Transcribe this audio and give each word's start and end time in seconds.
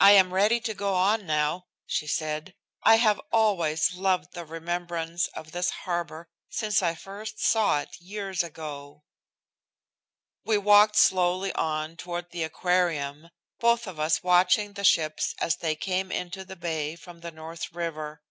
"I 0.00 0.10
am 0.16 0.34
ready 0.34 0.58
to 0.62 0.74
go 0.74 0.94
on 0.94 1.24
now," 1.24 1.68
she 1.86 2.08
said. 2.08 2.56
"I 2.82 2.96
have 2.96 3.20
always 3.30 3.94
loved 3.94 4.32
the 4.32 4.44
remembrance 4.44 5.28
of 5.28 5.52
this 5.52 5.70
harbor 5.86 6.28
since 6.50 6.82
I 6.82 6.96
first 6.96 7.38
saw 7.38 7.78
it 7.82 8.00
years 8.00 8.42
ago." 8.42 9.04
We 10.44 10.58
walked 10.58 10.96
slowly 10.96 11.52
on 11.52 11.96
toward 11.96 12.32
the 12.32 12.42
Aquarium, 12.42 13.30
both 13.60 13.86
of 13.86 14.00
us 14.00 14.24
watching 14.24 14.72
the 14.72 14.82
ships 14.82 15.36
as 15.38 15.58
they 15.58 15.76
came 15.76 16.10
into 16.10 16.44
the 16.44 16.56
bay 16.56 16.96
from 16.96 17.20
the 17.20 17.30
North 17.30 17.70
river. 17.72 18.24